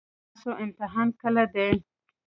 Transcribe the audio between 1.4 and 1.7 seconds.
دی؟